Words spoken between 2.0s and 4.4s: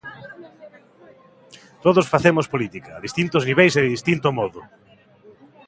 facemos política, a distintos niveis e de distinto